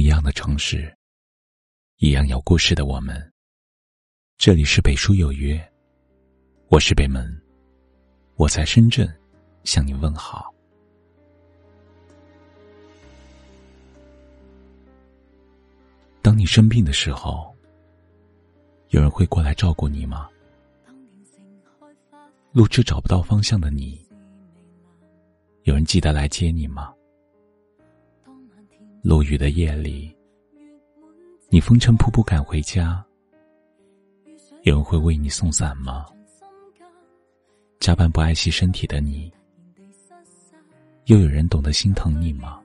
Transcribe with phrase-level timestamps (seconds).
[0.00, 0.90] 一样的城市，
[1.98, 3.14] 一样有故事的我们。
[4.38, 5.62] 这里是北书有约，
[6.68, 7.38] 我是北门，
[8.36, 9.06] 我在深圳
[9.62, 10.50] 向你问好。
[16.22, 17.54] 当你生病的时候，
[18.88, 20.30] 有人会过来照顾你吗？
[22.52, 24.02] 路痴找不到方向的你，
[25.64, 26.90] 有人记得来接你吗？
[29.02, 30.14] 落雨的夜里，
[31.48, 33.02] 你风尘仆仆赶回家，
[34.64, 36.04] 有人会为你送伞吗？
[37.78, 39.32] 加班不爱惜身体的你，
[41.06, 42.59] 又有人懂得心疼你吗？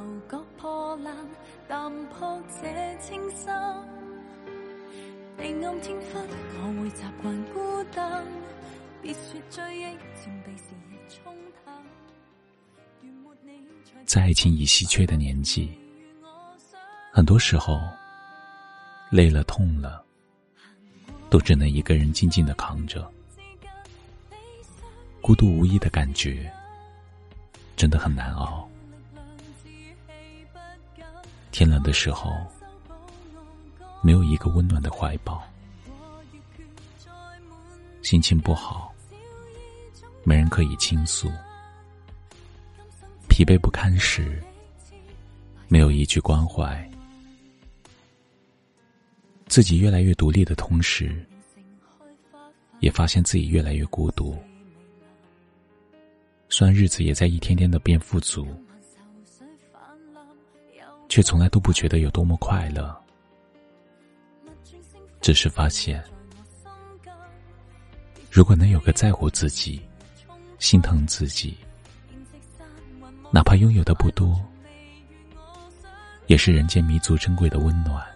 [0.00, 1.14] 雪流割破烂，
[1.68, 3.46] 淡破这清新。
[5.36, 8.24] 地暗天昏，我会习惯孤单。
[9.02, 9.82] 别说追忆
[10.22, 11.34] 前被时日冲
[11.64, 11.74] 淡。
[14.06, 15.70] 在爱情已稀缺的年纪，
[17.12, 17.78] 很多时候，
[19.10, 20.04] 累了痛了，
[21.28, 23.10] 都只能一个人静静的扛着。
[25.20, 26.50] 孤独无依的感觉，
[27.76, 28.68] 真的很难熬。
[31.52, 32.32] 天冷的时候，
[34.02, 35.38] 没有一个温暖的怀抱；
[38.02, 38.94] 心情不好，
[40.24, 41.28] 没人可以倾诉；
[43.28, 44.42] 疲惫不堪时，
[45.68, 46.88] 没有一句关怀。
[49.46, 51.26] 自己越来越独立的同时，
[52.78, 54.38] 也发现自己越来越孤独。
[56.48, 58.46] 虽然日子也在一天天的变富足。
[61.08, 62.96] 却从来都不觉得有多么快乐，
[65.20, 66.02] 只是发现，
[68.30, 69.82] 如果能有个在乎自己、
[70.58, 71.56] 心疼自己，
[73.32, 74.40] 哪怕拥有的不多，
[76.26, 78.04] 也是人间弥足珍贵的温暖。《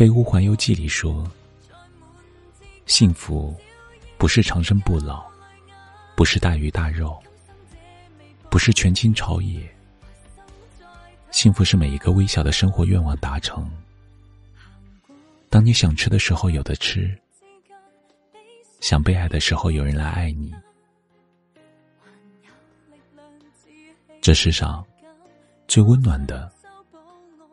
[0.00, 1.30] 飞屋环游记》里说
[2.88, 3.54] ：“幸福
[4.16, 5.30] 不是长生不老，
[6.16, 7.22] 不是大鱼大肉，
[8.48, 9.60] 不是权倾朝野。
[11.30, 13.70] 幸福是每一个微小的生活愿望达成。
[15.50, 17.14] 当你想吃的时候有的吃，
[18.80, 20.54] 想被爱的时候有人来爱你。
[24.22, 24.82] 这世上
[25.68, 26.50] 最温暖的，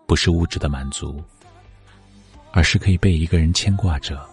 [0.05, 1.21] 不是物质的满足。”
[2.57, 4.27] 而是可以被一个人牵挂着，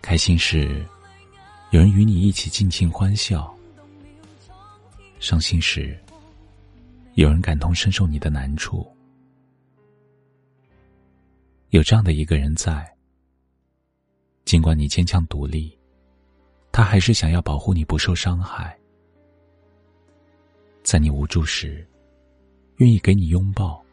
[0.00, 0.82] 开心时
[1.72, 3.54] 有人与你一起尽情欢笑，
[5.20, 5.94] 伤心时
[7.16, 8.90] 有人感同身受你的难处。
[11.68, 12.90] 有这样的一个人在，
[14.46, 15.78] 尽管你坚强独立，
[16.72, 18.74] 他还是想要保护你不受伤害，
[20.82, 21.86] 在你无助时，
[22.76, 23.84] 愿意给你拥抱，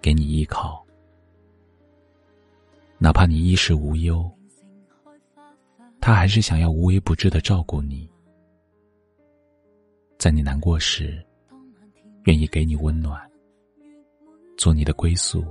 [0.00, 0.81] 给你依靠。
[3.02, 4.30] 哪怕你衣食无忧，
[6.00, 8.08] 他还是想要无微不至的照顾你，
[10.20, 11.20] 在你难过时，
[12.26, 13.20] 愿意给你温暖，
[14.56, 15.44] 做你的归宿。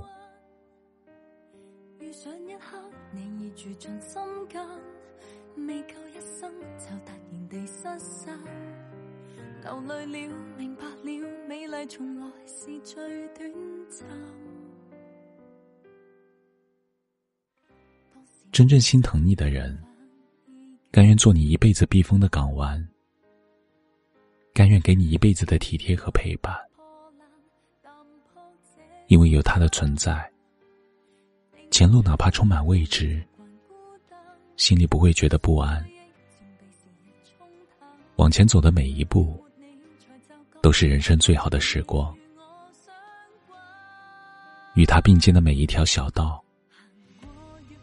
[1.98, 2.78] 遇上一刻，
[3.10, 4.66] 你已住进心间，
[5.66, 8.40] 未够一生就突然地失散，
[9.62, 13.52] 流泪了，明白了，美丽从来是最短
[13.90, 14.08] 暂。
[18.52, 19.82] 真正心疼你的人，
[20.90, 22.86] 甘愿做你一辈子避风的港湾，
[24.52, 26.54] 甘愿给你一辈子的体贴和陪伴，
[29.06, 30.30] 因为有他的存在，
[31.70, 33.26] 前路哪怕充满未知，
[34.58, 35.82] 心里不会觉得不安。
[38.16, 39.42] 往前走的每一步，
[40.60, 42.14] 都是人生最好的时光。
[44.74, 46.38] 与他并肩的每一条小道。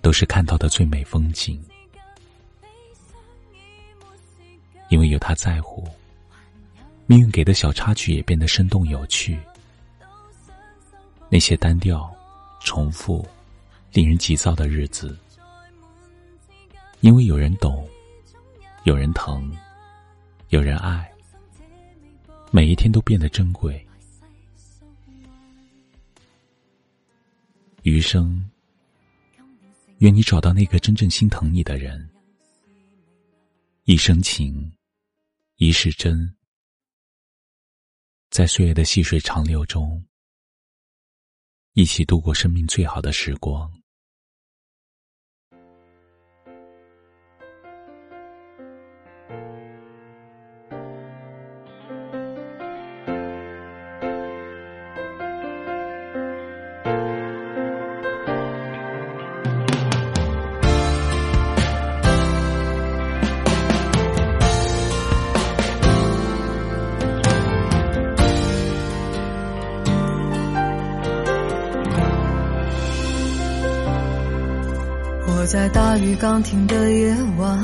[0.01, 1.61] 都是看到的最美风景，
[4.89, 5.87] 因为有他在乎，
[7.05, 9.37] 命运给的小插曲也变得生动有趣。
[11.29, 12.11] 那些单调、
[12.59, 13.27] 重复、
[13.91, 15.15] 令人急躁的日子，
[17.01, 17.87] 因为有人懂，
[18.83, 19.55] 有人疼，
[20.47, 21.11] 有人爱，
[22.49, 23.85] 每一天都变得珍贵。
[27.83, 28.43] 余生，
[29.99, 32.09] 愿你找到那个真正心疼你的人，
[33.83, 34.71] 一生情，
[35.57, 36.33] 一世真，
[38.29, 40.01] 在岁月的细水长流中，
[41.73, 43.69] 一起度过生命最好的时光。
[75.49, 77.59] 在大雨刚停的夜晚，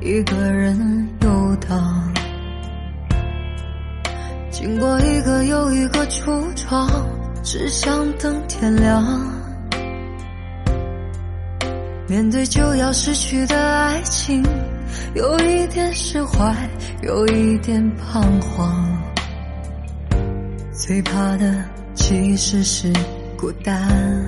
[0.00, 0.78] 一个人
[1.20, 2.14] 游荡，
[4.52, 6.88] 经过一个又一个橱窗，
[7.42, 9.04] 只想等天亮。
[12.06, 14.40] 面对就要失去的爱情，
[15.16, 16.54] 有一点释怀，
[17.02, 18.72] 有一点彷徨。
[20.72, 21.64] 最怕的
[21.96, 22.92] 其实是
[23.36, 24.27] 孤单。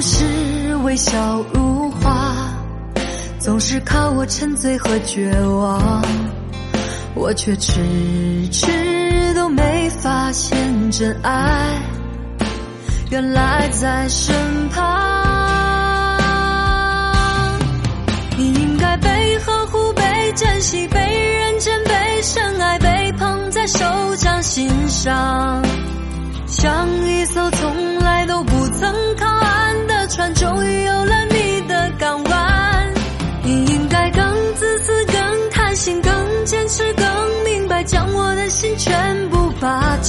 [0.00, 2.48] 是微笑如花，
[3.38, 6.02] 总是靠我沉醉和绝望，
[7.14, 7.80] 我却迟
[8.50, 11.78] 迟都没发现真爱，
[13.10, 14.34] 原来在身
[14.70, 15.10] 旁。
[18.38, 23.84] 你应该被呵护、被珍惜、被认真、被深爱、被捧在手
[24.16, 25.62] 掌心上，
[26.46, 29.09] 像一艘从来都不曾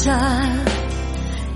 [0.02, 0.66] 霸占。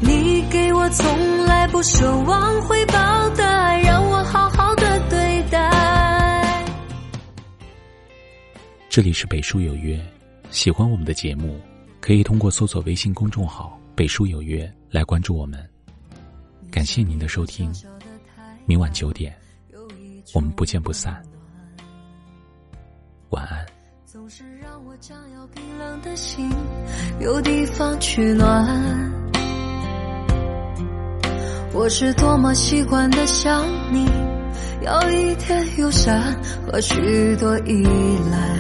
[0.02, 6.66] 你给我从来不奢望回报的爱，让我好好的对待。
[8.90, 10.00] 这里是北书有约，
[10.52, 11.60] 喜欢我们的节目，
[12.00, 15.68] 可以通过搜索微信公众号“北书有约”来关注我们。
[16.72, 17.74] 感谢您的收听。
[18.66, 19.36] 明晚九点，
[20.34, 21.22] 我们不见不散。
[23.30, 23.75] 晚安。
[24.16, 26.50] 总是让我将要冰冷的心
[27.20, 28.66] 有地方取暖。
[31.74, 34.10] 我是多么习惯的想你，
[34.84, 36.34] 要一点友善
[36.66, 37.84] 和许多依
[38.32, 38.58] 赖，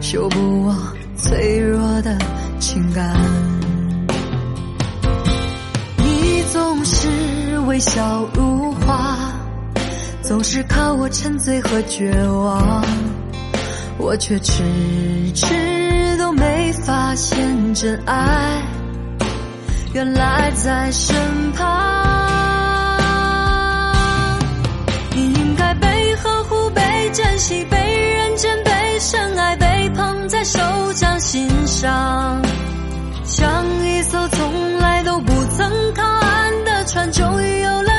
[0.00, 0.74] 修补我
[1.16, 2.18] 脆弱的
[2.58, 3.16] 情感。
[5.98, 7.08] 你总是
[7.68, 9.16] 微笑如花，
[10.20, 12.84] 总是看我沉醉和绝望，
[13.98, 14.62] 我却迟
[15.34, 18.62] 迟都没发现真爱，
[19.92, 21.16] 原来在身
[21.52, 21.66] 旁。
[25.14, 30.58] 你应该被呵护、被珍惜、被认真、被深爱、被捧在手
[30.94, 32.40] 掌心上，
[33.24, 37.60] 像一艘从来都不曾靠岸的船，终于。
[37.62, 37.97] 有了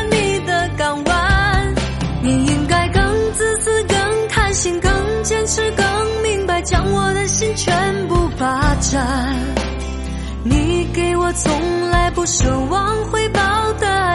[11.30, 13.40] 我从来不奢望回报
[13.74, 14.09] 的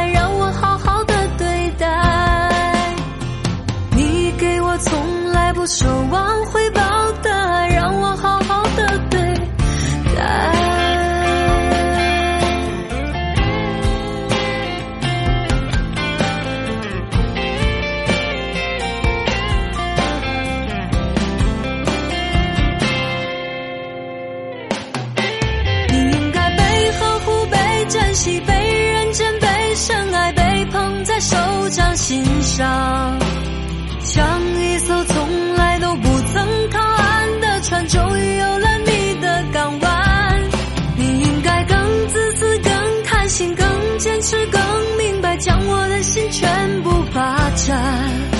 [47.65, 48.35] 霸占。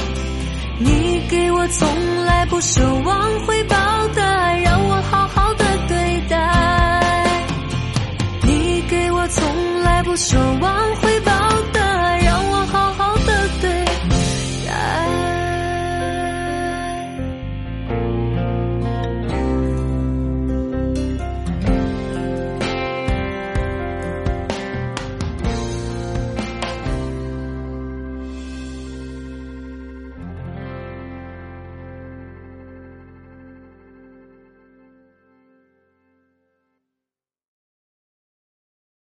[0.79, 3.77] 你给我从来不奢望回报
[4.15, 4.24] 的，